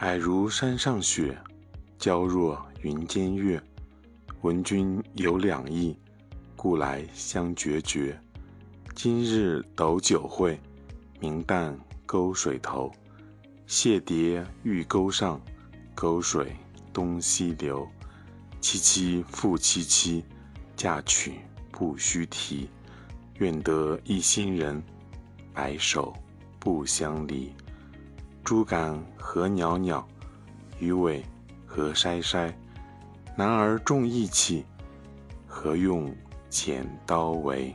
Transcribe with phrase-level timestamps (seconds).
[0.00, 1.38] 皑如山上雪，
[1.98, 3.62] 娇若云间月。
[4.42, 5.96] 闻君有两意，
[6.56, 8.18] 故来相决绝。
[8.92, 10.58] 今日斗酒会，
[11.20, 11.72] 明旦
[12.04, 12.90] 沟水头。
[13.68, 15.40] 谢蝶玉钩上，
[15.94, 16.56] 沟水
[16.92, 17.88] 东西流。
[18.60, 20.24] 凄凄复凄凄，
[20.76, 21.34] 嫁娶
[21.70, 22.68] 不须啼。
[23.38, 24.82] 愿得一心人，
[25.54, 26.12] 白首
[26.58, 27.52] 不相离。
[28.44, 30.04] 竹竿何袅袅，
[30.78, 31.24] 鱼尾
[31.64, 32.52] 何筛筛。
[33.34, 34.66] 男儿重义气，
[35.46, 36.14] 何用
[36.50, 37.74] 剪刀为？